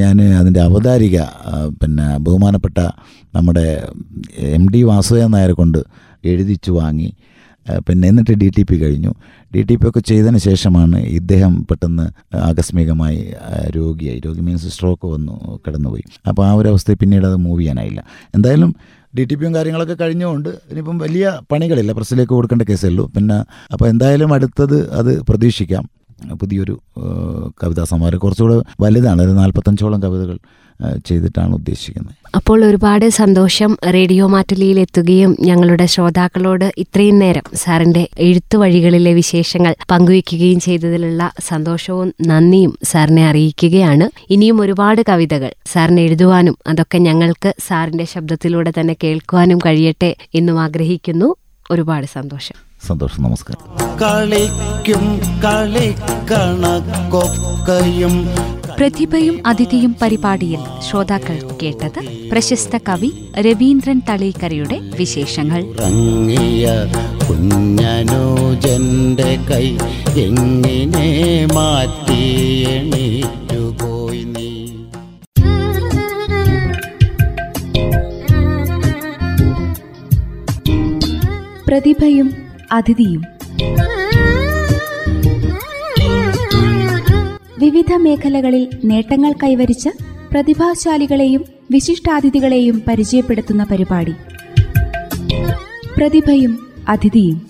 ഞാൻ 0.00 0.16
അതിന്റെ 0.40 0.60
അവതാരിക 0.68 1.18
പിന്നെ 1.80 2.06
ബഹുമാനപ്പെട്ട 2.26 2.78
നമ്മുടെ 3.36 3.66
എം 4.56 4.64
ഡി 4.72 4.80
വാസുദേവൻ 4.90 5.30
നായരെ 5.36 5.54
കൊണ്ട് 5.60 5.80
എഴുതിച്ചു 6.32 6.70
വാങ്ങി 6.80 7.10
പിന്നെ 7.86 8.04
എന്നിട്ട് 8.10 8.34
ഡി 8.40 8.48
ടി 8.56 8.62
പി 8.68 8.76
കഴിഞ്ഞു. 8.82 9.12
ഡി 9.54 9.60
ടി 9.68 9.74
പി 9.80 9.86
ഒക്കെ 9.88 10.00
ചെയ്തതിന് 10.10 10.40
ശേഷമാണ് 10.46 10.98
ഇദ്ദേഹം 11.18 11.52
പെട്ടെന്ന് 11.68 12.04
ആകസ്മികമായി 12.48 13.20
രോഗിയായി 13.76 14.20
രോഗി 14.26 14.42
മീൻസ് 14.48 14.70
സ്ട്രോക്ക് 14.74 15.06
വന്നു 15.14 15.34
കിടന്നുപോയി. 15.64 16.04
അപ്പോൾ 16.30 16.42
ആ 16.48 16.52
ഒരു 16.60 16.68
അവസ്ഥയിൽ 16.72 16.98
പിന്നീട് 17.02 17.26
അത് 17.30 17.36
മൂവ് 17.46 17.60
ചെയ്യാനായില്ല. 17.60 18.00
എന്തായാലും 18.36 18.70
ഡി 19.16 19.24
ടി 19.30 19.34
പിയും 19.40 19.52
കാര്യങ്ങളൊക്കെ 19.56 19.96
കഴിഞ്ഞുകൊണ്ട് 20.04 20.50
ഇനിയിപ്പം 20.70 20.98
വലിയ 21.04 21.26
പണികളില്ല 21.52 21.92
പ്രസിലേക്ക് 21.98 22.32
കൊടുക്കേണ്ട 22.36 22.64
കേസേ 22.70 22.88
ഉള്ളൂ. 22.92 23.06
പിന്നെ 23.16 23.38
അപ്പോൾ 23.72 23.86
എന്തായാലും 23.92 24.32
അടുത്തത് 24.36 24.78
അത് 25.00 25.12
പ്രതീക്ഷിക്കാം. 25.30 25.84
പുതിയൊരു 26.34 26.80
കവിതാ 27.62 27.84
സമാരം 27.84 28.18
കുറച്ചുകൂടെ 28.18 28.62
വലുതാണ് 28.80 29.22
ഒരു 29.22 29.30
നാൽപ്പത്തഞ്ചോളം 29.30 30.02
കവിതകൾ 30.02 30.38
ചെയ്തിട്ടാണ് 31.06 31.54
ഉദ്ദേശിക്കുന്നത്. 31.54 32.14
അപ്പോൾ 32.36 32.64
ഒരുപാട് 32.64 33.08
സന്തോഷം 33.08 33.76
റേഡിയോ 33.92 34.26
മാറ്റുലിയിൽ 34.26 34.80
എത്തുകയും 34.80 35.36
ഞങ്ങളുടെ 35.40 35.86
ശ്രോതാക്കളോട് 35.86 36.72
ഇത്രയും 36.78 37.18
നേരം 37.18 37.42
സാറിന്റെ 37.54 38.08
എഴുത്തു 38.18 38.56
വഴികളിലെ 38.58 39.14
വിശേഷങ്ങൾ 39.14 39.74
പങ്കുവയ്ക്കുകയും 39.90 40.60
ചെയ്തതിലുള്ള 40.60 41.32
സന്തോഷവും 41.40 42.14
നന്ദിയും 42.26 42.78
സാറിനെ 42.82 43.28
അറിയിക്കുകയാണ്. 43.28 44.10
ഇനിയും 44.30 44.60
ഒരുപാട് 44.60 45.02
കവിതകൾ 45.08 45.52
സാറിന് 45.72 46.00
എഴുതുവാനും 46.00 46.56
അതൊക്കെ 46.66 46.98
ഞങ്ങൾക്ക് 46.98 47.54
സാറിന്റെ 47.68 48.04
ശബ്ദത്തിലൂടെ 48.04 48.72
തന്നെ 48.80 48.96
കേൾക്കുവാനും 49.04 49.58
കഴിയട്ടെ 49.58 50.16
എന്നും 50.34 50.60
ആഗ്രഹിക്കുന്നു. 50.60 51.34
ഒരുപാട് 51.70 52.06
സന്തോഷം. 52.06 52.65
സന്തോഷം 52.80 53.22
നമസ്കാരം. 53.22 53.62
കളിക്കും 53.96 55.20
കളിക്കണക്കൊക്കയും 55.44 58.26
പ്രതിഭയും 58.78 59.36
അതിഥിയും 59.46 59.96
പരിപാടിയിൽ 60.02 60.60
ശ്രോതാക്കൾ 60.88 61.36
കേട്ടത് 61.62 62.00
പ്രശസ്ത 62.30 62.78
കവി 62.88 63.10
രവീന്ദ്രൻ 63.38 64.02
തളീക്കരയുടെ 64.08 64.80
വിശേഷങ്ങൾ. 64.98 65.62
കുഞ്ഞനൂജന്റെ 67.28 69.30
കൈ 69.50 69.66
എങ്ങനെ 70.20 71.46
മാറ്റി 71.54 72.22
നീ? 72.90 73.06
പ്രതിഭയും 81.68 82.28
അതിഥിയും. 82.72 83.22
വിവിധ 87.58 87.92
മേഖലകളിൽ 87.92 88.68
നേട്ടങ്ങൾ 88.84 89.32
കൈവരിച്ച 89.32 89.88
പ്രതിഭാശാലികളെയും 90.32 91.44
വിശിഷ്ടാതിഥികളെയും 91.70 92.82
പരിചയപ്പെടുത്തുന്ന 92.88 93.64
പരിപാടി. 93.64 94.14
പ്രതിഭയും 95.96 96.66
അതിഥിയും. 96.88 97.46